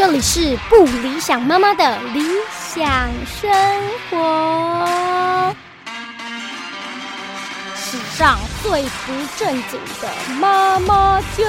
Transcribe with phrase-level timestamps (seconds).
[0.00, 2.22] 这里是不理想妈妈的理
[2.58, 3.52] 想生
[4.08, 5.54] 活，
[7.76, 10.10] 史上最不正经的
[10.40, 11.44] 妈妈就。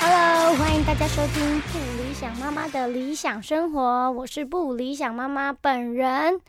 [0.00, 6.40] Hello，欢迎大家收听不理想妈妈的理想生活，我是不理想妈妈本人。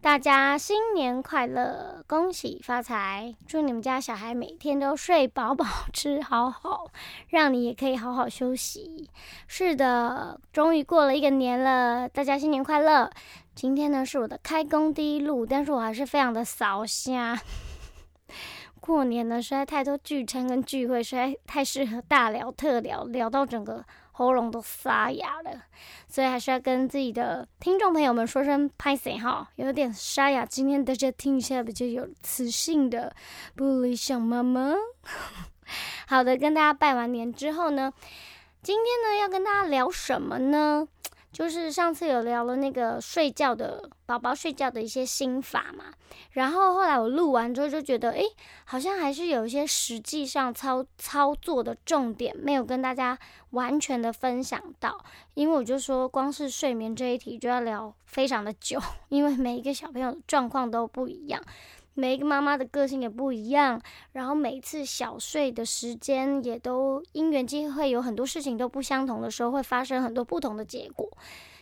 [0.00, 3.34] 大家新年快乐，恭喜发财！
[3.48, 6.86] 祝你们家小孩每天都睡饱饱、吃好好，
[7.28, 9.10] 让你也可以好好休息。
[9.48, 13.10] 是的，终于过了一个年了，大家新年快乐！
[13.56, 17.36] 今天呢是我的开工第一路，但是我还是非常的扫兴。
[18.78, 23.84] 过年呢实在太多聚餐跟聚会，实在太适合大聊特聊，聊到整个。
[24.18, 25.62] 喉咙都沙哑了，
[26.08, 30.44] 所以还是要跟自己的听众朋友们说声 p a 哈，有点沙哑。
[30.44, 33.14] 今天大家听一下比较有磁性的
[33.54, 34.74] 不理想妈妈。
[36.08, 37.92] 好的，跟大家拜完年之后呢，
[38.60, 40.88] 今天呢要跟大家聊什么呢？
[41.38, 45.84] 就是上次有聊了那个睡觉的宝宝睡觉的一些心法嘛，
[46.32, 48.22] 然后后来我录完之后就觉得，哎，
[48.64, 53.16] 好像还是有一些实际上操操作的重点没有跟大家
[53.50, 54.98] 完全的分享到，
[55.34, 61.40] 因为我就说光是睡眠这一题就要聊非常的久， 因为每一个小朋友的状况都不一样。
[61.98, 63.82] 每一个妈妈的个性也不一样，
[64.12, 71.10] 然后每次小睡的时间也都因缘际会，有很多事情都不相同的时候，会发生很多不同的结果。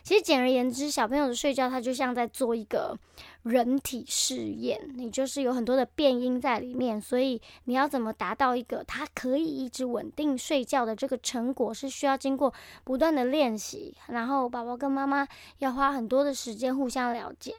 [0.03, 2.95] 其实简而言之，小朋友的睡觉，它就像在做一个
[3.41, 15.27] 人体试验，你就是有很多的变音在里面，所以你要怎么达到一个他可以一直稳定睡觉的这个成果，是需要经过不断的练习，然后宝宝跟妈妈
[15.57, 17.55] 要花很多的时间互相了解。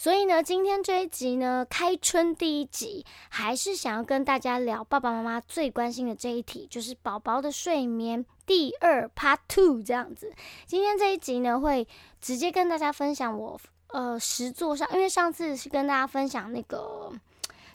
[0.00, 10.32] 所以呢，今天这一集呢，开春第一集，还是想要跟大家聊爸爸妈妈最关心的这一题，就是宝宝的睡眠第二 Part Two 这样子。
[10.64, 11.86] 今天这一集呢，会
[12.18, 17.12] 直接跟大家分享我呃实作上，因为上次是跟大家分享那个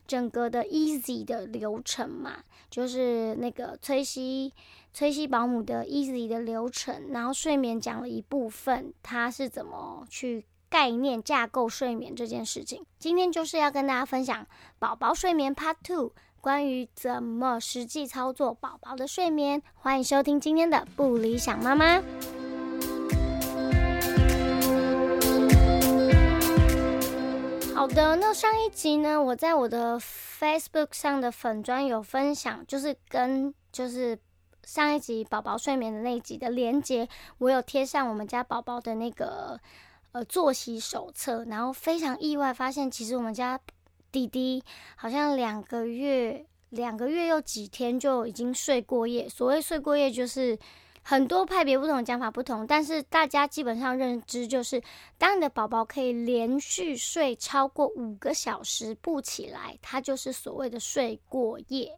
[0.08, 2.38] 整个的 Easy 的流程嘛，
[2.72, 4.52] 就是那个崔西
[4.92, 10.44] 崔西保姆的 Easy 的流程，然后睡眠讲了一部分，他是怎么去。
[10.70, 14.46] 概念架构睡眠这件事情，今天就是要跟大家分享
[14.80, 16.12] 宝宝睡眠 Part Two，
[16.42, 19.62] 关于怎么实际操作宝宝的睡眠。
[19.76, 22.02] 欢迎收听今天的不理想妈妈。
[27.74, 34.18] 好的，那上一集呢，我在我的 Facebook 上的粉砖有分享，就是跟就是
[34.64, 39.60] 上一集宝宝睡眠的那一集的连接，我有贴上我们家宝宝的那个。
[40.16, 43.60] 呃，作息手册，然后非常意外发现，其实我们家
[44.14, 44.64] 弟弟
[44.96, 49.28] 好像两个月，两个月又几天就已经睡过夜。
[49.28, 50.58] 所谓睡过夜，就是
[51.04, 54.82] 很多派别不同，讲法不同，但是大家基本上认知就是，
[55.18, 61.94] 当你的宝宝可以连续睡超过五个小时不起来，他就是所谓的睡过夜。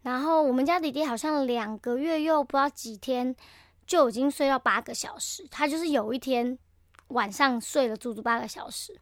[0.00, 3.36] 然后我们家弟弟好像两个月又不知道几天
[3.86, 6.58] 就已经睡到八个小时，他就是有一天。
[7.12, 8.98] 晚上睡了足足八个小时，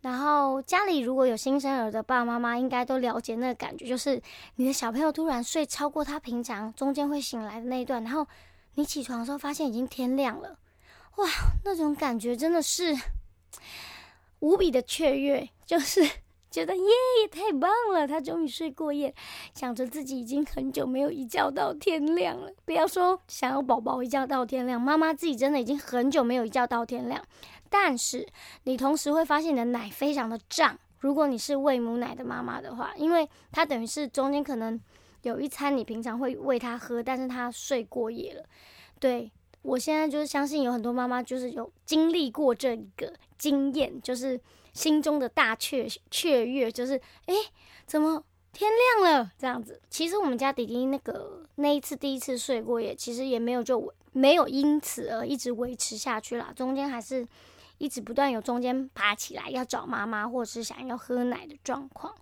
[0.00, 4.20] 然后家里如果有新生儿的爸爸妈妈，应该都了解那个感觉，就是
[4.56, 8.26] 你的小朋友突然睡超过他平常中间会醒来的那一段，然后
[8.74, 10.58] 你起床的时候发现已经天亮了，
[11.16, 11.28] 哇，
[11.64, 12.94] 那种感觉真的是
[14.40, 16.23] 无比的雀跃，就是。
[16.54, 16.82] 觉得耶
[17.32, 19.12] 太棒了，他终于睡过夜，
[19.54, 22.48] 想着自己已经很久没有一觉到天亮了。
[22.64, 27.20] 不要说想要宝宝一觉到天亮，妈妈自己真的已经很久没有一觉到天亮。
[27.68, 28.28] 但是
[28.62, 30.78] 你同时会发现你的奶非常的胀。
[31.00, 34.80] 如果你是喂母奶的妈妈的话，因为它等于是中间可能
[35.22, 38.44] 有一餐你平常会喂他喝，但是他睡过夜了。
[39.00, 39.28] 对
[39.62, 44.40] 我现在就是相信有很多妈妈就是有经历过这一个经验，就是。
[44.74, 47.34] 心中的大雀雀跃就是，哎，
[47.86, 48.22] 怎么
[48.52, 49.32] 天亮了？
[49.38, 57.26] 这样子，其实我们家弟弟那个那一次第一次睡过夜，其实也没有就没有因此而一直维持下去啦，中间还是
[57.78, 62.14] 一直不断有中间爬起来要找妈妈，或者是想要喝奶的状况。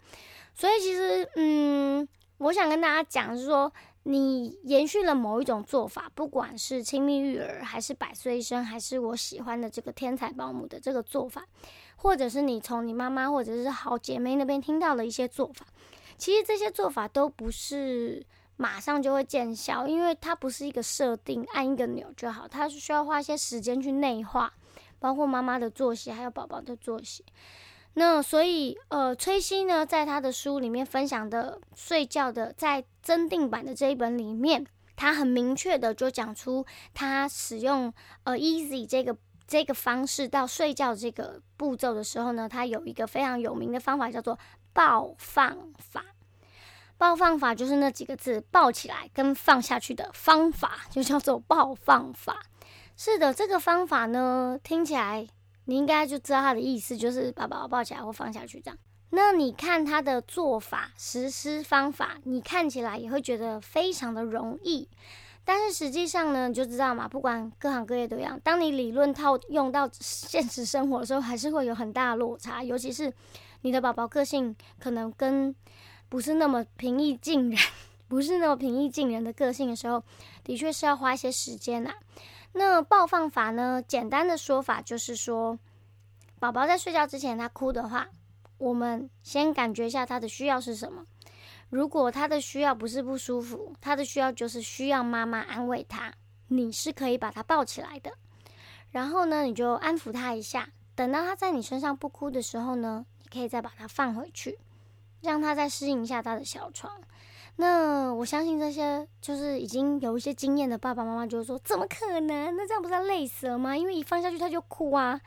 [0.54, 2.06] 所以其实，嗯，
[2.38, 3.72] 我想跟大家讲是说，
[4.02, 11.46] 你延续了某一种做法，不管是亲密育儿，还是百岁医生，还是我喜欢的这个天才保姆的这个做法。
[12.02, 15.64] 或者是你从你妈妈或者是好姐妹那边听到的一些做法，
[16.18, 18.26] 其实这些做法都不是
[18.56, 24.52] 马上就会见效，因为它不是一个设定按一个钮就好，它是需要花一些时间去内化，
[24.98, 27.24] 包括妈妈的作息还有宝宝的作息。
[27.94, 34.66] 那所以呃，崔西呢在他的书里面分享的睡觉的在增订版的这一本里面。
[34.94, 36.64] 他很明确的就讲出
[36.94, 37.92] 他使用
[38.24, 39.16] 呃 easy 这个
[39.46, 44.38] 这个方式到睡觉这个步骤的时候呢，它有一个非常有名的方法叫做
[44.72, 46.04] 抱放法。
[46.98, 52.42] 抱放法就是那几个字，抱起来跟放下去的方法，就叫做抱放法。
[52.96, 55.26] 是的，这个方法呢，听起来
[55.64, 58.78] 你应该就知道它的意思，就是把宝宝抱起来或放下去这样。
[59.10, 64.88] 那你看他的做法、实施方法，你看起来也会觉得非常的容易。
[65.44, 72.62] 但是实际上呢，你就知道嘛，不管各行各业都一样，当你理论套用到现实生活的时候，还是会有很大的落差。
[72.62, 73.12] 尤其是
[73.62, 75.54] 你的宝宝个性可能跟
[76.08, 77.58] 不是那么平易近人，
[78.06, 80.02] 不是那么平易近人的个性的时候，
[80.44, 81.92] 的确是要花一些时间呐。
[82.52, 83.82] 那抱放法呢？
[83.86, 85.58] 简单的说法就是说，
[86.38, 88.06] 宝宝在睡觉之前他哭的话，
[88.58, 91.04] 我们先感觉一下他的需要是什么。
[91.72, 96.12] 如果他的需要不是不舒服，他的需要就是需要妈妈安慰他，
[96.48, 98.12] 你是可以把他抱起来的。
[98.90, 104.58] 然后呢，你就安抚他一下，等到他在你身上不哭的时候呢，你可以再把他放回去。
[105.22, 107.00] 让他再适应一下他的小床。
[107.56, 112.54] 那我相信这些就是已经有一些经验的爸爸妈妈就会说：怎么可能？
[112.54, 113.74] 那这样不是要累死了吗？
[113.74, 115.18] 因为一放下去他就哭啊。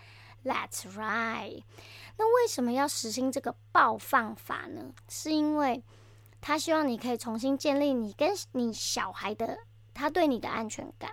[0.44, 1.64] That's right。
[2.18, 4.94] 那为什么要实行这个抱放法呢？
[5.10, 5.84] 是因为
[6.48, 9.58] 他希望你可以重新建立你跟你小孩的
[9.96, 11.10] 他对你的安全感。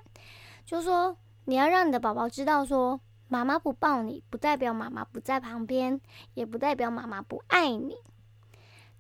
[0.67, 5.99] 就是说，你要让你的宝宝知道说，妈妈不抱你，不代表妈妈不在旁边，
[6.35, 7.97] 也不代表妈妈不爱你。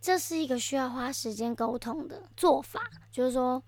[0.00, 2.81] 这是一个需要花时间沟通的做法，
[3.11, 3.62] 就是说，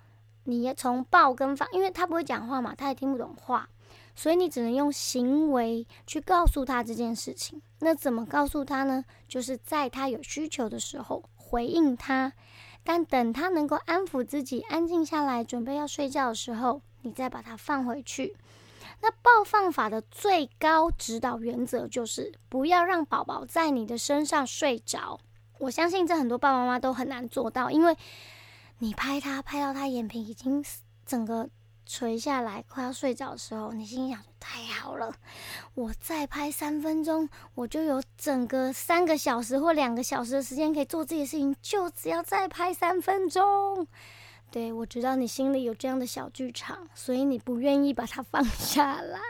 [0.45, 3.69] 你从抱跟放，因为他不会讲话嘛，他也听不懂话，
[4.17, 7.61] 所以你只能用行为去告诉他这件事情。
[7.81, 9.05] 那怎么告诉他呢？
[9.29, 12.33] 就是在他有需求的时候回应他，
[12.85, 18.37] 但等他能够安抚自己、安静下来，准备要睡觉的时候，你再把它放回去。
[19.01, 25.19] 那抱放法的最高指导原则就是不要让宝宝在你的身上睡着。
[25.59, 27.97] 我相信这很多爸爸妈妈都很难做到，因为
[28.79, 30.65] 你拍他拍到他眼皮已经
[31.07, 31.49] 整个
[31.87, 35.15] 垂下来，快要睡着的时候，你心想：太好了，
[35.75, 43.87] 我再拍三分钟，我就有整个三个小时或两个小时的时间可以做这些事情，就只要再拍三分钟。
[44.51, 49.21] 对我知道你心里有这样的小剧场，所以你不愿意把它放下来。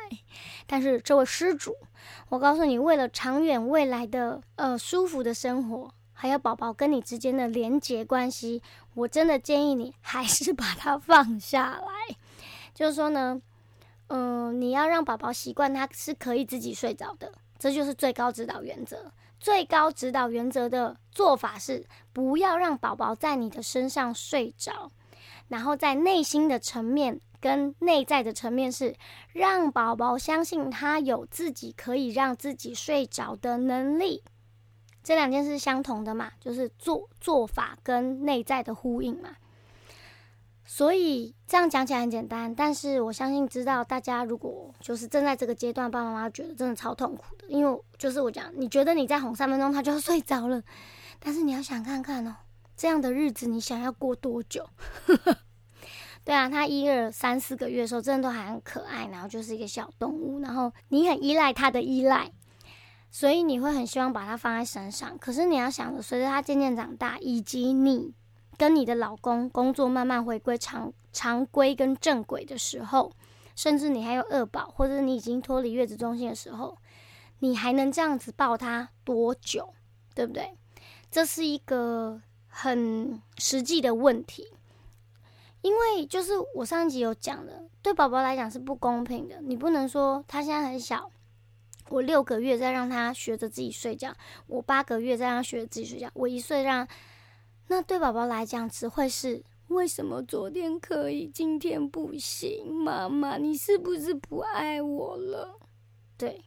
[0.67, 1.75] 但是这位施主，
[2.29, 5.93] 我告诉你，为了长远未来的呃舒服的生活。
[6.17, 8.62] 还有宝宝跟你之间的连结关系，
[8.95, 12.17] 我真的建议你还是把它放下来。
[12.75, 13.41] 就是说呢，
[14.09, 19.12] 嗯，你要让宝宝习惯他是可以自己睡着的，这就是最高指导原则。
[19.38, 24.91] 最高指导原则的做法是，不要让宝宝在你的身上睡着，
[25.49, 28.97] 然后在内心的层面跟内在的层面是
[29.32, 34.23] 让宝宝相信他有自己可以让自己睡着的能力。
[35.03, 39.37] 这两件事相同的嘛，就是做做法跟内在的呼应嘛。
[40.64, 50.62] 所以这样讲起来很简单，但是我相信知道大家如果就是正在这个阶段，爸爸妈妈觉得真的超痛苦的，因为就是我讲，你觉得你再哄三分钟他就要睡着了，
[51.20, 52.34] 但是你要想看看哦，
[52.76, 54.69] 这样的日子你想要过多久？
[56.24, 62.31] 对啊，他一二三四个月的时候，真的都还很可爱，然后就是一个小动物，然后你很依赖他的依赖。
[63.10, 68.12] 所以你会很希望把它放在身上，可是你要想着，随着他渐渐长大，以及你
[68.55, 73.13] 跟你的老公工作慢慢回归常常规跟正轨的时候，
[73.55, 76.77] 甚至你还有二宝，或者你已经脱离月子中心的时候，
[77.41, 79.75] 你还能这样子抱他多久？
[80.15, 80.55] 对不对？
[81.11, 84.53] 这是一个很实际的问题，
[85.61, 91.11] 因为就是我上一集有讲的，对宝宝来讲是不公平的，你不能说他现在很小。
[91.91, 94.15] 我六个月再让他学着自己睡觉，
[94.46, 96.89] 我八个月再让他学着自己睡觉，我一岁让，
[97.69, 102.73] 那对宝宝来讲只会是为什么昨天可以，今天不行？
[102.73, 105.59] 妈妈，你是不是不爱我了？
[106.17, 106.44] 对，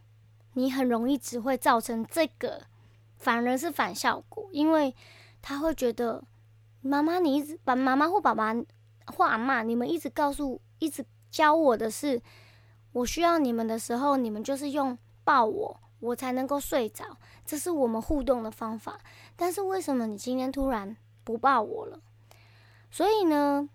[0.54, 2.62] 你很容易只会造成这个，
[3.16, 4.94] 反而是反效果，因为
[5.42, 6.22] 他会觉得
[6.80, 8.54] 妈妈你一直把妈妈或爸爸
[9.06, 12.22] 或阿妈，你们一直告诉、一直教我的是，
[12.92, 14.96] 我需要你们的时候，你们就是用。
[15.24, 17.04] 抱我，我才能够睡着，
[17.44, 18.98] 这是我们互动的方法。
[19.36, 20.96] 但是为什么你今天突然
[21.28, 22.00] 不抱我了？
[22.90, 23.68] 所以呢，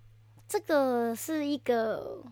[0.47, 2.23] 这个是一个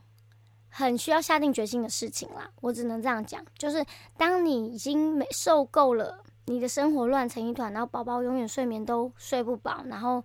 [0.69, 2.49] 很需要下定决心的事情啦。
[2.61, 3.85] 我只能这样讲，就是
[4.17, 10.23] 当你已经没受够了，你的生活乱成一团，然后宝宝永远睡眠都睡不饱，然后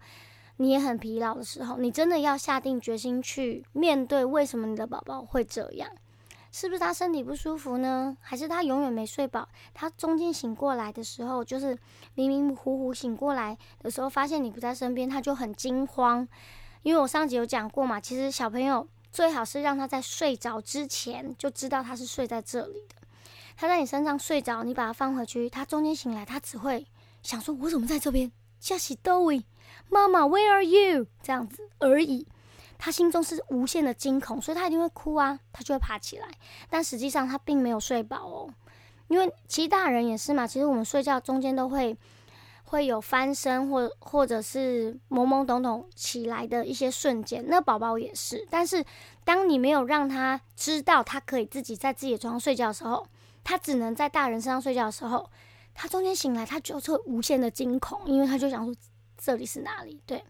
[0.57, 5.91] 你也很疲劳的时候，你真的要下定决心去面对为什么你的宝宝会这样。
[6.57, 8.17] 是不是他身体不舒服呢？
[8.19, 9.47] 还是他永远没睡饱？
[9.75, 11.77] 他中间醒过来的时候，就是
[12.15, 16.27] 迷迷糊糊醒过来的时候，发现你不在身边，他就很惊慌。
[16.83, 22.95] 因为我上集有讲过嘛，其实小朋友最好是让他在睡着之前就知道他是睡在这里的。
[23.55, 26.87] 他在你身上睡着，你把他放回去，他中间醒来，他只会
[27.23, 29.31] 想说：“我怎么在这边？”叫起 d o
[29.91, 31.07] 妈妈，Where are you？
[31.23, 32.27] 这样子而已。
[32.79, 36.29] 他心中是无限的惊恐，所以他一定会哭啊，他就会爬起来。
[36.69, 38.55] 但实际上他并没有睡饱哦，
[39.09, 40.47] 因为其实大人也是嘛。
[40.47, 41.97] 其实我们睡觉中间都会
[42.65, 48.47] 会有翻身或或者是懵懵懂懂起来的一些瞬间，那宝宝也是。
[48.51, 48.85] 但是
[49.25, 53.07] 当你没有让他知道他可以自己在自己的床上睡觉的时候，
[53.45, 55.31] 他只能在大人身上睡觉的时候，
[55.75, 58.75] 他中间醒来，他就会无限的惊恐，因为他就想说
[59.17, 60.01] 这里是哪里？
[60.05, 60.23] 对。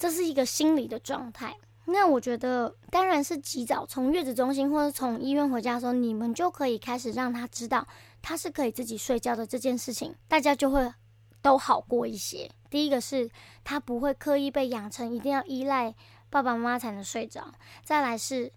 [0.00, 1.54] 这是一个心理的状态。
[1.84, 7.86] 那我觉得，当然是及早从月子中心或者从医院回家的时候，你们就可以开始让他知道
[8.22, 10.90] 他是可以自己睡觉的这件事情，大家就会
[11.42, 12.50] 都好过一些。
[12.70, 13.28] 第一个是
[13.62, 15.94] 他不会刻意被养成一定要依赖
[16.30, 17.52] 爸爸妈妈才能睡着，
[17.84, 18.50] 再来是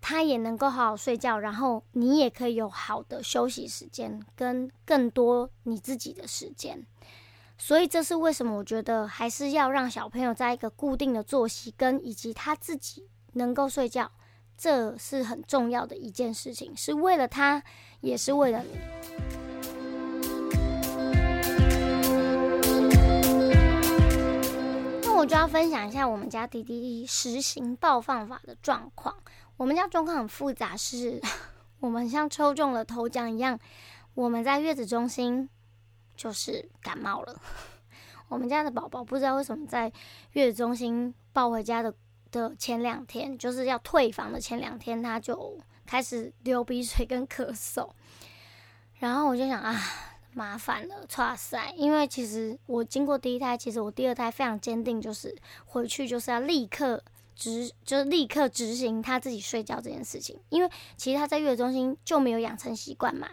[0.00, 6.84] 他也能够好好睡觉，然后你也可以有好的休息时间跟更多你自己的时间。
[7.58, 8.56] 所以这是为什么？
[8.56, 14.10] 我觉得还是要让小朋友在一个固定的作息跟以及他自己能够睡觉，
[14.56, 17.62] 这是很重要的一件事情，是为了他，
[18.00, 18.68] 也是为了你。
[25.02, 29.16] 那我就要分享一下我们家弟弟实行暴放法的状况。
[29.56, 31.20] 我们家状况很复杂，是
[31.80, 33.58] 我们像抽中了头奖一样，
[34.14, 35.48] 我们在月子中心。
[36.16, 37.40] 就是感冒了，
[38.28, 39.92] 我们家的宝宝不知道为什么在
[40.32, 41.94] 月子中心抱回家的
[42.32, 45.56] 的前两天，就是要退房的前两天，他就
[45.86, 47.88] 开始流鼻水跟咳嗽，
[48.98, 49.80] 然后我就想啊，
[50.32, 51.72] 麻烦了，哇塞！
[51.76, 57.02] 因为其实我经过第一胎，其实我第二胎非常坚定，就是回去就是要立刻
[57.34, 63.28] 执，就是立刻执行他自己睡觉这件事情，因为其实他在月子中心就没有养成习惯嘛。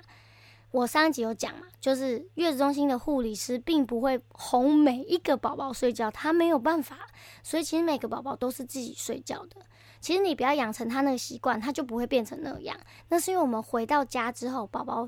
[0.73, 6.97] 我上一集有讲嘛，就是月子中心的护理师并不会哄每一个宝宝睡觉，他没有办法，
[7.43, 9.57] 所以其实每个宝宝都是自己睡觉的。
[9.99, 12.75] 其实你不要养成他那个习惯，他就不会变成那样。
[13.09, 15.07] 那是因为我们回到家之后，宝宝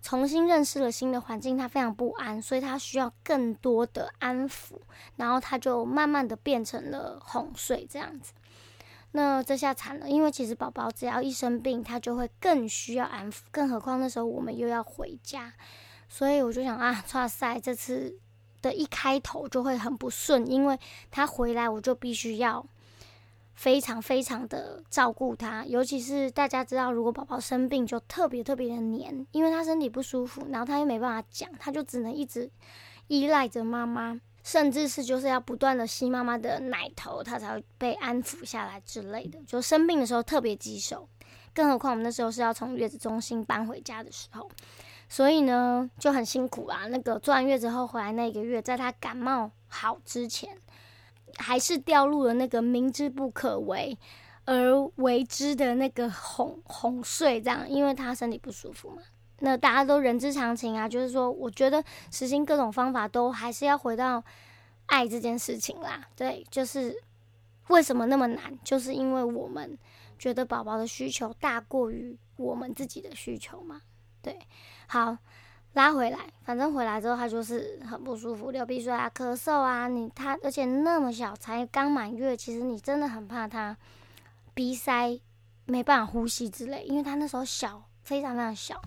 [0.00, 4.80] 重新认识了新的环境，他非常不安，所以他需要更多的安抚，
[5.16, 8.32] 然后他就慢慢的变成了哄睡这样子。
[9.14, 15.52] 那这下惨了，因为其实宝宝只要一生病，他就会更需要安抚，更何况那时候我们又要回家，
[16.08, 18.18] 所以我就想啊，哇塞，这次
[18.62, 20.78] 的一开头就会很不顺，因为
[21.10, 22.64] 他回来我就必须要
[23.54, 32.50] 非常非常的照顾他，尤其是大家知道，如果宝宝生病就特别特别的黏，因为他身体不舒服，然后他又没办法讲，他就只能一直
[33.08, 34.18] 依赖着妈妈。
[34.42, 39.38] 甚至是就是要不断的吸妈妈的奶头，他才会被安抚下来之类的。
[39.46, 41.08] 就生病的时候特别棘手，
[41.54, 44.50] 更何况我们那时候是要从月子中心搬回家的时候，
[45.08, 46.86] 所以呢就很辛苦啊。
[46.88, 50.58] 那个做完月子后回来那一个月，在他感冒好之前，
[51.36, 53.96] 还是掉入了那个明知不可为
[54.44, 59.02] 而为之的那个哄哄睡这样，因为他身体不舒服嘛。
[59.44, 61.82] 那大家都人之常情啊，就是说，我觉得
[62.12, 64.22] 实行各种方法都还是要回到
[64.86, 66.06] 爱这件事情啦。
[66.14, 66.96] 对，就是
[67.66, 69.76] 为什么那么难，就是因为我们
[70.16, 73.82] 觉得宝宝的需求大过于我们自己的需求嘛。
[74.22, 74.38] 对，
[74.86, 75.18] 好，
[75.72, 83.76] 拉回来，反正回来之后他就是很不舒服，流鼻水啊，咳嗽啊，你他而且那么小，才刚满月，其实你真的很怕他
[84.54, 85.18] 鼻塞
[85.64, 88.80] 没办法呼吸之类，因为他那时候小，非常非常小。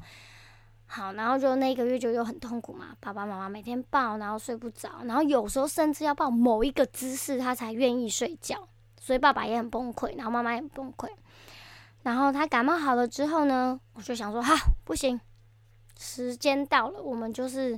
[0.87, 8.55] 好，然后就那一个月就又很痛苦嘛，爸爸妈妈每天抱，然后睡不着，然后有时候甚至要抱某一个姿势他才愿意睡觉，
[9.01, 11.09] 所以爸爸也很崩溃，然后妈妈也很崩溃。
[12.03, 14.53] 然后他感冒好了之后呢，我就想说，好，
[14.85, 15.19] 不行，
[15.97, 17.77] 时间到了，我们就是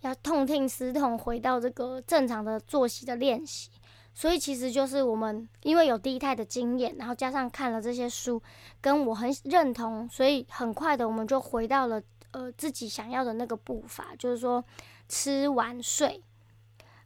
[0.00, 3.70] 要痛定思痛，回到这个正常的作息的练习。
[4.12, 8.42] 所以其实就是我们因为有第一胎的经验，然后加上看了这些书，
[8.80, 12.02] 跟我很认同，所以很快的我们就回到了。
[12.32, 14.64] 呃，自己想要的那个步伐，就是说
[15.08, 16.22] 吃完睡，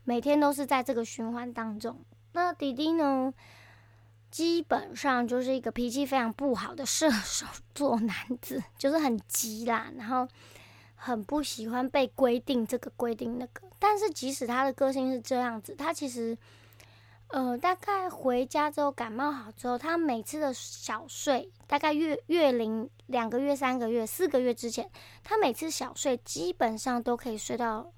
[0.05, 1.99] 每天都是在这个循环当中。
[2.33, 3.33] 那弟弟呢，
[4.31, 10.29] 基本上就是一个脾气非常不好的射手座男子，就是很急啦，然后
[10.95, 13.63] 很不喜欢被规定这个规定那个。
[13.79, 16.37] 但是即使他的个性是这样子，他其实
[17.29, 24.89] 呃，大概回家之后感冒好之后，他每次的小睡，大概月月龄两个月、三个月、四个月之前，
[25.23, 27.93] 他每次小睡基本上都可以睡到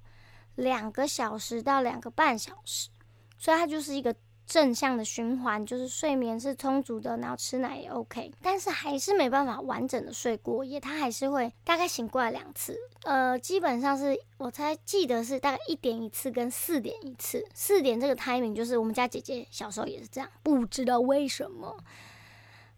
[0.55, 2.89] 两个小时到两个半小时，
[3.37, 4.15] 所以他就是一个。
[4.47, 21.77] 正向的循环就是睡眠是充足的，然后吃奶也 OK，但是还是没办法完整的睡过夜，他还是会大概醒过来两次，呃，基本上是我才记得是大概一点一次跟四点一次，四点这个 timing 就是我们家姐姐小时候也是这样，不知道为什么，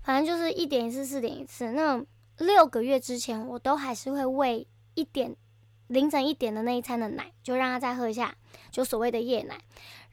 [0.01, 1.71] 反正就是一点一次，四点一次。
[1.73, 2.03] 那
[2.39, 5.35] 六个月之前我都还是会喂一点
[5.85, 8.35] 凌晨一点的那一餐的奶，就让他再喝一下，
[8.71, 9.59] 就所谓的夜奶。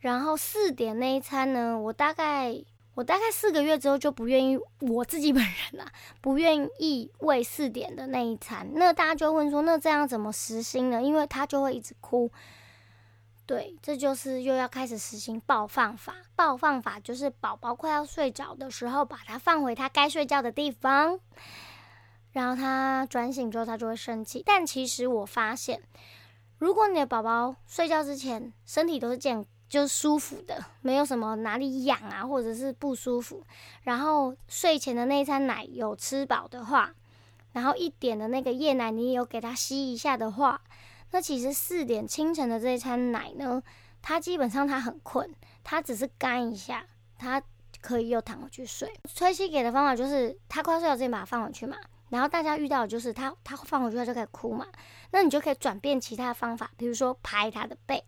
[0.06, 2.54] 然后四点那一餐呢，我大概
[2.94, 8.70] 我大概四个月之后就不愿意我自己本人啊，不愿意喂四点的那一餐。
[8.74, 11.02] 那大家就问说，那这样怎么实行呢？
[11.02, 12.30] 因为他就会一直哭。
[13.46, 16.14] 对，这就是又要开始实行暴放法。
[16.36, 21.18] 暴放法就是宝宝快要睡着的时候，把他放回他该睡觉的地方，
[22.30, 24.40] 然后他转醒之后，他就会生气。
[24.46, 25.82] 但其实我发现，
[26.58, 33.42] 如果你的宝宝睡觉之前身体都是健，就是舒服的，没有什么哪里痒啊，或者是不舒服。
[33.82, 36.92] 然后睡前的那一餐奶有吃饱的话，
[37.52, 40.60] 然后一点的那个夜奶你有给他吸一下的话，
[41.10, 43.62] 那其实四点清晨的这一餐奶呢，
[44.00, 45.28] 他基本上他很困，
[45.64, 46.86] 他只是干一下，
[47.18, 47.42] 他
[47.80, 48.92] 可以又躺回去睡。
[49.12, 51.76] 崔西给的方法就是他快睡了之前把它放回去嘛，
[52.10, 54.66] 然后大家遇到的就是他他放回去他就开始哭嘛，
[55.10, 58.04] 那你就可以转变其他的方法，比如说拍他的背。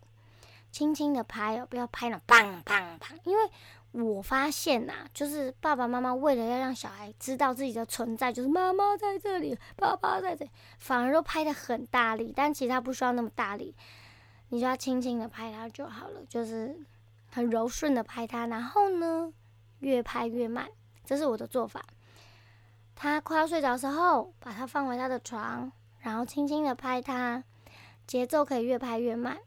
[0.71, 3.17] 轻轻的拍哦，不要拍那砰砰砰！
[3.23, 3.49] 因为
[3.91, 12.31] 我发现呐，就是爸爸妈妈为了要让小孩知道自己的存在，就是妈妈在这里，爸爸在这里，反而都拍的很大力。
[12.35, 13.75] 但其实他不需要那么大力，
[14.49, 16.77] 你就要轻轻的拍他就好了，就是
[17.31, 18.45] 很柔顺的拍他。
[18.45, 19.33] 然后呢，
[19.79, 20.69] 越拍越慢，
[21.03, 21.83] 这是我的做法。
[22.95, 27.43] 他快要睡着的时候，把他放回他的床，然后轻轻的拍他，
[28.05, 29.39] 节奏可以越拍越慢。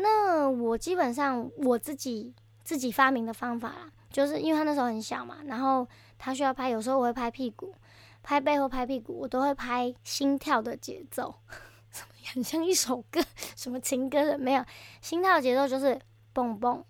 [0.00, 2.32] 那我基本上我自己
[2.62, 7.74] 自己发明的方法啦，就是因为他那时候很小嘛，然后他需要拍，有时候我会拍屁股，
[8.22, 11.34] 拍背后拍屁股，我都会拍心跳的节奏，
[12.32, 13.20] 很像一首歌，
[13.56, 14.64] 什么情歌的没有，
[15.00, 16.00] 心跳节奏就是
[16.32, 16.84] 蹦蹦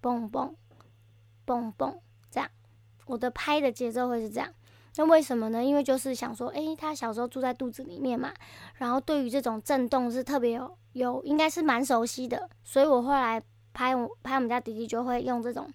[0.00, 0.56] 蹦蹦
[1.44, 2.00] 蹦蹦
[2.30, 2.50] 这样，
[3.06, 4.52] 我的拍的节奏会是这样。
[4.96, 5.62] 那为什么呢？
[5.62, 8.34] 因为就是想说，诶，他小时候住在肚子里面嘛，
[8.78, 15.72] 然后对于这种震动是特别有有，应该是蛮熟悉的，所以我后来拍我拍我们家弟弟就会用这种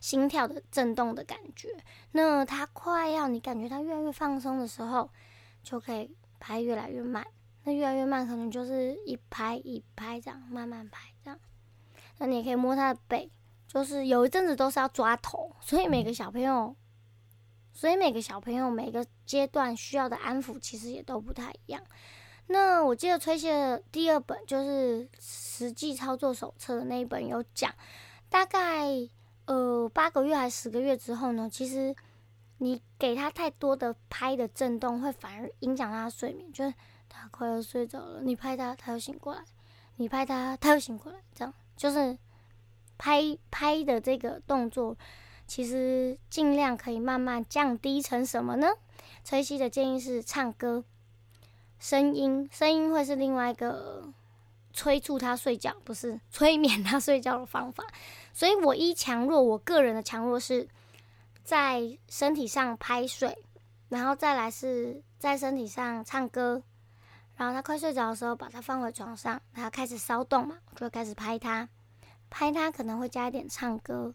[0.00, 1.68] 心跳的震动的感觉。
[2.12, 5.10] 那他快要你感觉他越来越放松的时候，
[5.62, 7.26] 就可以拍越来越慢。
[7.64, 11.38] 那越来越慢，可能就是一拍一拍这样慢慢拍这样。
[12.18, 13.30] 那你也可以摸他的背，
[13.66, 16.74] 就是有一阵子都是要抓头，所以每个小朋友。
[17.70, 21.80] 所以每个小朋友每个阶段需要的安抚其实也都不太一样。
[22.48, 27.72] 那我记得崔西的第二本就是实际操作手册的那一本有讲，
[28.28, 28.86] 大概
[29.44, 31.94] 呃八个月还是十个月之后呢，其实
[32.56, 36.50] 你给他太多的拍的震动，会反而影响他睡眠。
[36.52, 36.74] 就是
[37.08, 39.42] 他快要睡着了，你拍他，他又醒过来；
[39.96, 41.18] 你拍他，他又醒过来。
[41.34, 42.16] 这样就是
[42.96, 44.96] 拍拍的这个动作。
[45.46, 48.68] 其实尽量可以慢慢降低成什么呢？
[49.24, 50.84] 崔西的建议是唱歌，
[51.78, 54.08] 声音，声音会是另外一个
[54.72, 57.84] 催促他睡觉，不是催眠他睡觉的方法。
[58.32, 60.68] 所以我一强弱，我个人的强弱是
[61.42, 63.36] 在身体上拍睡，
[63.88, 66.62] 然后再来是在身体上唱歌，
[67.36, 71.68] 然后他快睡着的时候，把他放回床上，他开始骚动嘛，我就开始拍他，
[72.28, 74.14] 拍他可能会加一点唱歌。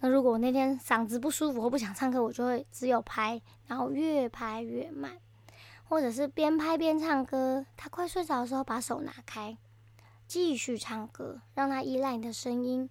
[0.00, 5.16] 那如果我那天嗓子不舒服或不想唱歌，我就会只有拍，然后越拍越慢，
[5.92, 7.66] 或者是边拍边唱歌。
[7.76, 9.58] 他快睡着的时候，把手拿开，
[10.26, 12.88] 继续唱歌，让他依赖你的声音，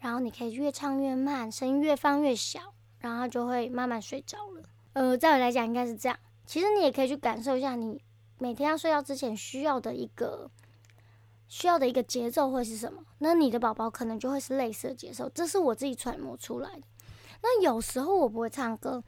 [0.00, 4.62] 然后你可以越唱越慢，声音越放越小，然后就会慢慢睡着了。
[4.92, 6.18] 呃，在我来讲应该是这样。
[6.44, 7.98] 其实你也可以去感受一下，你
[8.36, 10.50] 每天要睡觉之前需要的一个。
[11.48, 13.02] 需要的一个节奏会是什么？
[13.20, 16.82] 那你的宝宝可能就会是类似的节奏，这是我自己揣摩出来的。
[17.42, 19.02] 那有时候我不会唱歌，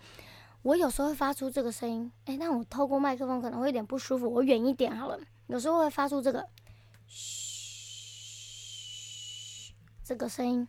[0.67, 2.11] 我有时候会发出这个声音。
[2.25, 5.17] 诶，那我透过麦克风可能会有点不舒服，我远一点好了。
[5.47, 6.45] 有时候会发出这个
[7.07, 8.13] 嘘
[10.03, 10.67] 这个声音，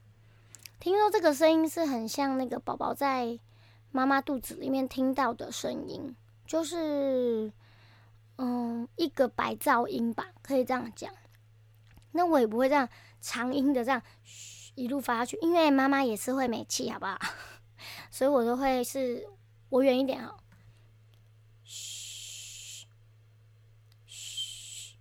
[0.79, 3.39] 听说这个声音是很像那个宝宝在
[3.91, 7.51] 妈妈肚子里面听到的声音，就是
[8.35, 11.11] 嗯一个白噪音吧，可以这样讲。
[12.11, 12.87] 那我也不会这样
[13.19, 17.17] 长音的这样，嘘，一路发下去，因为妈妈也是会没气，好不好？
[18.11, 19.27] 所以我都会是
[19.69, 20.35] 我远一点哦，
[21.63, 22.87] 嘘，
[24.05, 24.95] 嘘，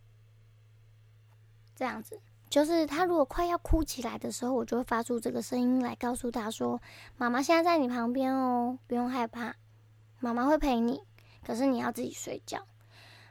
[1.75, 2.21] 这样子。
[2.49, 6.81] 就是他如果快要哭起来的时候，我就会发出这个声音来告诉他说
[7.19, 9.57] ：“妈妈现在在你旁边哦，不用害怕，
[10.21, 11.03] 妈妈会陪你。
[11.45, 12.67] 可是你要自己睡觉。”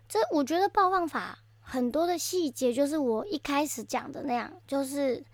[0.08, 5.26] 这我觉得抱放法很多的细节，就是我一开始讲的那样，就是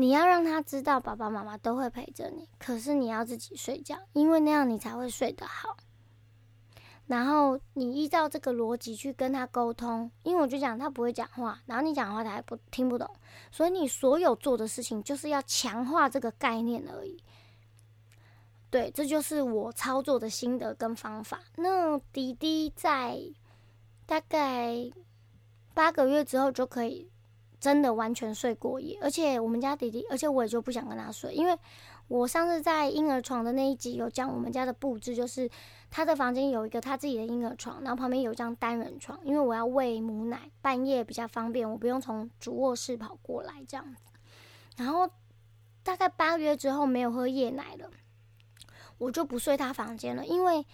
[0.00, 5.76] 你要让他知道爸爸妈妈都会陪着你，可是你要自己睡觉，因为那样你才会睡得好。
[7.06, 13.14] 然后你依照这个逻辑去跟他沟通，因为我就讲他不会讲话，然后你讲话他还不听不懂，
[13.50, 17.22] 所以你所有做的事情就是要强化这个概念而已。
[18.70, 21.42] 对，这就是我操作的心得跟方法。
[21.56, 23.20] 那弟弟在
[24.06, 24.90] 大概
[25.74, 27.10] 八个月之后就可以
[27.60, 31.56] 真的完全睡过夜，而且我们家弟弟，而且我也就不想跟他睡，因为
[32.08, 35.48] 我上次在婴儿床的那一集有讲我们家的布置，就是。
[35.92, 44.04] 他的房间有一个他自己的婴儿床，然后旁边有一张单人床，因为我要喂母奶，半夜比较方便，我不用从主卧室跑过来这样子。
[44.76, 45.10] 然后
[45.82, 47.90] 大概八个月之后没有喝夜奶了，
[48.98, 50.64] 我就不睡他房间了，因为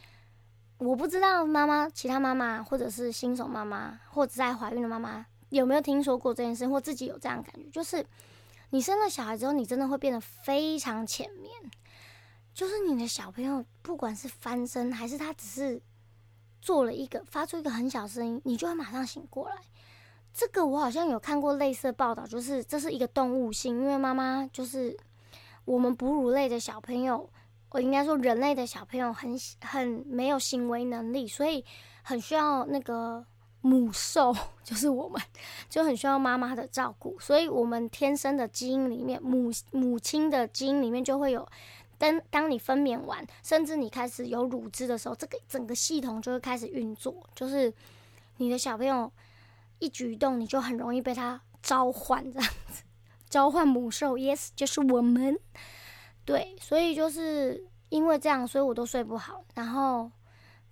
[0.77, 5.25] 我不知道妈妈、其他妈妈或者是新手妈妈或者在怀孕的妈妈
[5.57, 8.07] 有没有听说过这件事，或自己有这样感觉，就是
[8.71, 11.53] 你生了小孩之后，你真的会变得非常浅眠。
[12.55, 15.83] 就是你的小朋友，不管是翻身还是他只是
[16.63, 19.57] 做了一个发出一个很小声音，你就会马上醒过来。
[20.33, 24.97] 这个我好像有看过类似的报道，就是这是一个动物性，因为妈妈就是
[25.65, 27.29] 我们哺乳类的小朋友，
[27.71, 31.65] 我应该说人类的小朋友很很没有行为能力，所以
[32.03, 33.25] 很需要那个
[33.67, 35.21] 母兽， 就是我们
[35.69, 41.47] 就很需要妈妈的照顾，所以我们天生的基因里面，母母亲的基因里面就会有。
[41.99, 47.27] 当当你分娩完，甚至你开始有乳汁的时候，这个整个系统就会开始运作。
[47.35, 47.73] 就是
[48.37, 49.11] 你的小朋友
[49.79, 52.83] 一举一动，你就很容易被他召唤，这样子
[53.31, 54.19] 召唤母兽。
[54.19, 55.39] Yes，就是我们。
[56.27, 59.43] 对，所以就是因为这样，所以我都睡不好。
[59.55, 60.11] 然后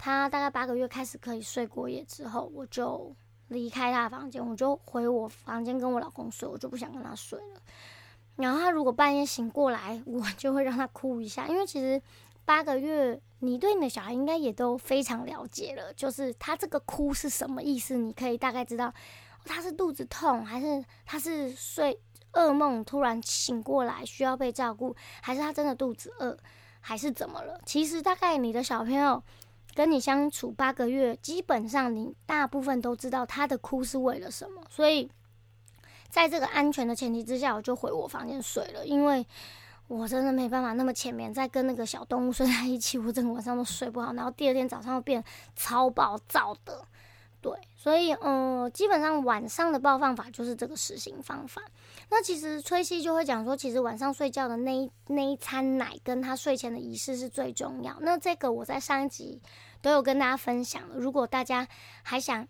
[0.05, 3.17] 他大概八个月开始可以睡过夜之后，我就
[3.49, 7.63] 离开他的房间，我就回我房间跟我老公睡，我就不想跟他睡了。
[8.37, 11.99] 然后他如果半夜醒过来， 我就会让他哭一下，因为其实
[12.45, 18.93] 八个月，你对你的小孩应该也都非常了解了，就是他这个哭是什么意思，你可以大概知道，
[19.47, 21.99] 他是肚子痛，还是他是睡
[22.35, 26.37] 噩梦突然醒过来需要被照顾，还是他真的肚子饿，
[26.83, 27.59] 还是怎么了？
[27.65, 29.23] 其实大概你的小朋友
[29.75, 35.11] 跟你相处八个月，基本上你大部分都知道他的哭是为了什么，所以。
[36.11, 39.27] 在这个安全的前提之下，我就回我房间睡了，因为
[39.89, 45.25] 我真的没办法那么浅眠，再跟那个小动物睡在一起，我整个晚上都睡不好，然后第二天早上又变
[45.57, 46.87] 超暴躁的，
[47.41, 51.61] 对，所以嗯，基本上晚上的暴放法就是这个实行方法。
[52.15, 57.97] 那其实崔西就会讲说，其实晚上睡觉的那一那一餐奶跟他睡前的仪式是最重要。
[58.03, 59.43] 那这个我在上一集
[59.83, 61.67] 都有跟大家分享了，如果大家
[62.05, 62.47] 还想。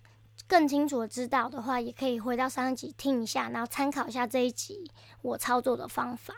[0.46, 4.90] 更清楚的知道的话，也可以回到上一集听一下，然后参考一下这一集
[5.22, 6.34] 我操作的方法。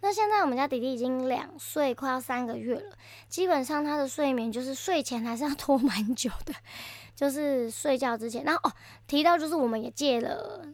[0.00, 2.96] 那现在我们家弟弟已经两岁，快要三个月了，
[3.28, 6.52] 基本上他的睡眠就是睡前还是要拖蛮久的，
[7.14, 8.44] 就是睡觉之前。
[8.44, 8.72] 然后哦，
[9.06, 10.66] 提到就是我们也戒了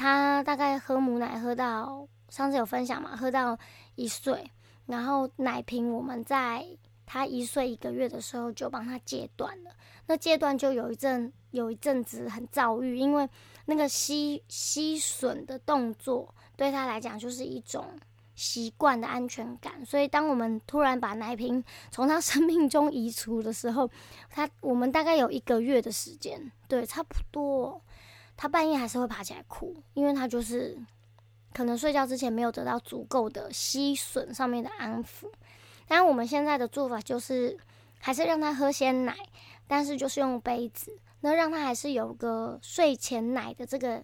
[0.00, 3.58] 他大概喝母奶喝到上次有分享嘛，喝到
[3.96, 4.50] 一岁，
[4.86, 6.66] 然后奶瓶我们在
[7.04, 9.70] 他一岁一个月的时候就帮他戒断了。
[10.06, 13.28] 那戒断就有一阵有一阵子很躁郁，因为
[13.66, 17.84] 那个吸吸吮的动作对他来讲就是一种
[18.34, 23.90] 习惯的安全感，所以当我们突然把奶瓶从他生命中移除的时候，
[24.30, 27.82] 他我们大概有一个月的时间，对，差不多，
[28.40, 30.74] 他半夜还是会爬起来哭，因为他就是
[31.52, 35.30] 可能睡觉之前没有得到足够的吸吮上面的安抚。
[35.86, 37.54] 但，我们现在的做法就是
[37.98, 39.14] 还是让他喝鲜奶。
[39.68, 44.02] 但是就是用杯子，那让他还是有个睡前奶的这个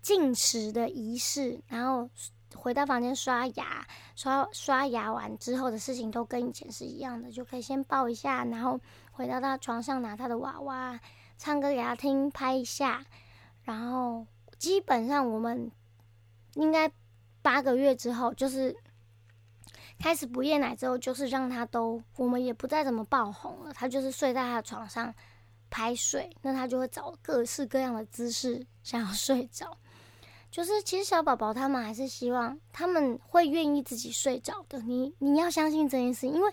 [0.00, 2.08] 进食的仪式，然后
[2.54, 10.98] 回到房间刷牙，刷刷牙完之后的事情都跟以前是一样的，就可以先抱一下，然后回到他床上拿他的娃娃，
[11.36, 13.04] 唱歌给他听，拍一下，
[13.64, 14.26] 然后
[14.58, 15.70] 基本上我们
[16.54, 16.90] 应该
[17.42, 18.76] 八个月之后就是。
[19.96, 23.72] 开始不夜奶之后，就是让他都，我们也不再怎么爆红了。
[23.72, 25.14] 他就是睡在他的床上
[25.70, 29.78] 拍睡，那他就会找各式各样的姿势想要睡着。
[30.50, 34.80] 就是其实小宝宝他们还是希望他们会愿意自己睡着的。
[34.80, 36.52] 你你要相信这件事，因为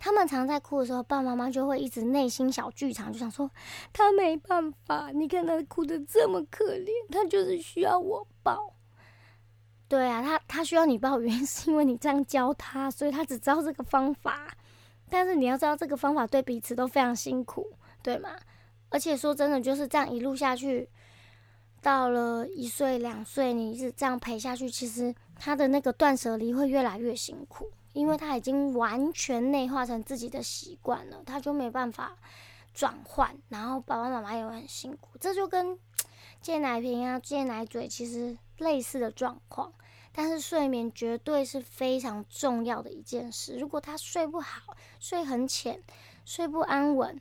[0.00, 3.48] 他们常在哭的时候，爸爸妈妈就会一直内心小剧场，就想说
[3.92, 8.74] 他没办法，你看他哭的这么可怜，他就是需要我抱。
[9.86, 14.56] 对啊，他他需要你抱，原因是因为你这样教他，所以他只知道这个方法。
[15.10, 17.66] 但是你要知道，这个方法对彼此都非常辛苦，
[18.02, 18.30] 对吗？
[18.88, 20.88] 而且说真的，就是这样一路下去，
[21.82, 32.16] 到了一岁两岁，你是这样陪下去，其实他的那个断舍离会越来越辛苦，因为他已经完全内化成自己的习惯了，他就没办法
[32.72, 33.36] 转换。
[33.48, 35.78] 然后爸爸妈妈也会很辛苦，这就跟
[36.40, 39.72] 借奶瓶啊、借奶嘴其实类似的状况。
[40.12, 43.56] 但是睡眠绝对是非常重要的一件事。
[43.58, 45.80] 如果他睡不好，睡很浅，
[46.24, 47.20] 睡不安稳，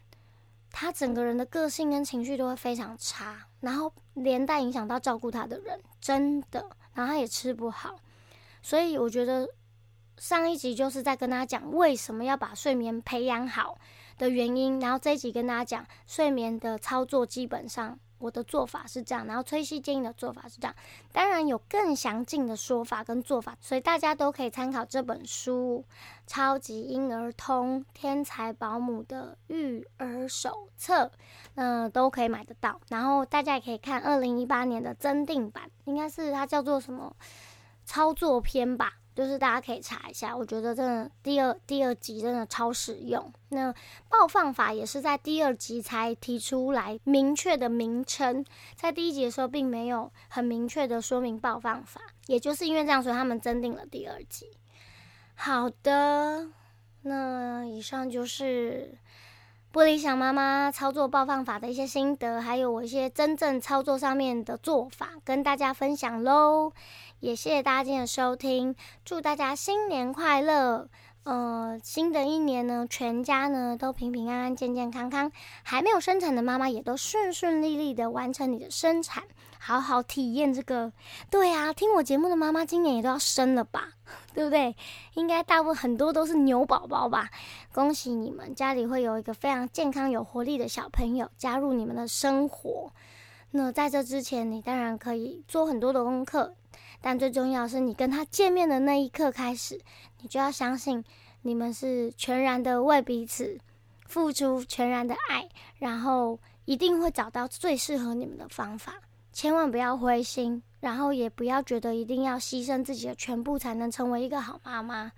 [0.71, 7.95] 他整个人的个性跟情绪都会非常差，然后连带影响到照顾他的人，真的，然后他也吃不好。
[8.63, 9.47] 所以我觉得
[10.19, 13.77] 上一集就是在跟大家讲为什么要把睡眠培养好
[14.17, 17.97] 的原因，然后这一集跟大家讲睡眠的操作基本上。
[18.19, 20.75] 我的做法是这样，然后崔西建议的做法是这样，
[21.13, 25.85] 当然有更详尽的说法跟做法，所以大家都可以参考这本书
[26.27, 31.05] 《超级婴儿通天才保姆的育儿手册》，
[31.53, 32.81] 那都可以买得到。
[32.89, 37.15] 然后大家也可以看二零一八年的增订版，应该是它叫做什么
[37.85, 38.98] 操作篇吧。
[39.19, 43.33] 就是大家可以查一下，我觉得真的第二第二集真的超实用。
[43.49, 43.69] 那
[44.07, 48.45] 爆放法也是在第二集才提出来明确的名称，
[48.77, 54.47] 在第一集的时候并没有很明确的说明爆放法，也就是因为这样，所以他们增订了第二集。
[55.35, 56.47] 好的，
[57.01, 58.97] 那以上就是
[59.71, 66.73] 不理想妈妈操作爆放法的一些心得，还有我一些真正操作上面的做法，跟大家分享喽。
[67.19, 70.87] 也谢谢大家今天的收听，祝大家新年快乐！
[71.23, 75.31] 呃，新的一年呢，全家呢都平平安安、健健康康。
[75.61, 79.23] 还没有生产的妈妈也都顺顺利利的完成你的生产，
[79.59, 80.91] 好好体验这个。
[81.29, 83.89] 对啊，听我节目的妈妈今年也都要生了吧？
[84.33, 84.75] 对不对？
[85.13, 87.29] 应该大部分很多都是牛宝宝吧？
[87.71, 92.91] 恭喜你们，家里会有一个非常健康、有活力的小朋友加入你们的生活。
[93.51, 96.55] 那在这之前，你当然可以做很多的功课。
[97.01, 99.79] 但最重要是你跟他见面的那一刻开始，
[100.21, 101.03] 你就要相信
[101.43, 103.57] 你们是全然的为彼此
[104.05, 108.95] 付出，全然的爱，然后一定会找到最适合你们的方法。
[109.39, 115.13] 千万不要灰心，然后也不要觉得一定要牺牲自己的全部才能成为一个好妈妈，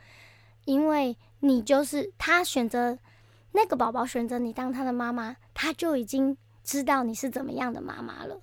[0.65, 2.99] 因为你就是他选择
[3.51, 8.39] 那个宝宝选择你当他的妈妈，他就已经知道你是怎么样的妈妈了。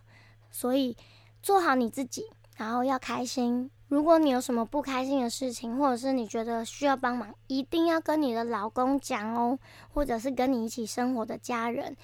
[0.51, 0.97] 所以
[1.45, 2.25] 做好你自己。
[2.57, 3.71] 然后要开心。
[3.87, 9.57] 如果你有什么不开心的事情，或者是你觉得需要帮忙，一定要跟你的老公讲哦，
[9.95, 11.97] 或者是跟你一起生活的家人，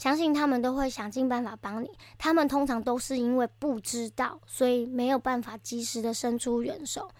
[0.00, 1.90] 相信他们都会想尽办法帮你。
[2.16, 7.10] 他们通常都是因为不知道，所以没有办法及时的伸出援手。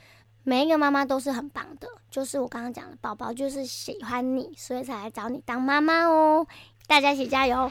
[0.44, 6.46] 每一个妈妈都是很棒的，就是我刚刚讲的，宝宝就是喜欢你，所以才来找你当妈妈哦。
[6.86, 7.70] 大家一起加油！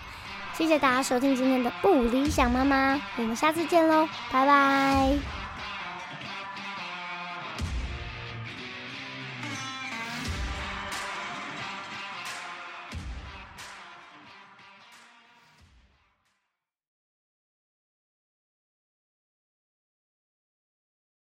[0.53, 5.48] 谢谢大家收听今天的不理想妈妈，我们下次见喽，拜拜。